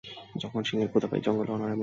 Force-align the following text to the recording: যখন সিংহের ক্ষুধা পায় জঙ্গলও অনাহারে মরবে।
যখন 0.35 0.61
সিংহের 0.63 0.89
ক্ষুধা 0.89 1.07
পায় 1.07 1.21
জঙ্গলও 1.21 1.53
অনাহারে 1.53 1.71
মরবে। 1.71 1.79